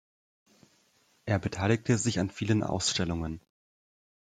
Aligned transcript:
Er 1.25 1.37
beteiligte 1.37 1.99
sich 1.99 2.19
an 2.19 2.31
vielen 2.31 2.63
Ausstellungen. 2.63 3.39